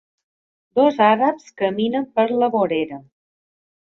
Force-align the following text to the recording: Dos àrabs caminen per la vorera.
Dos 0.77 0.95
àrabs 1.07 1.45
caminen 1.61 2.07
per 2.15 2.25
la 2.39 2.47
vorera. 2.57 2.99